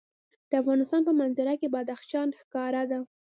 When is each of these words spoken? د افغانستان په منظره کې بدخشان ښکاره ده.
د 0.49 0.51
افغانستان 0.61 1.01
په 1.07 1.11
منظره 1.19 1.53
کې 1.59 1.67
بدخشان 1.75 2.27
ښکاره 2.39 2.83
ده. 2.91 2.99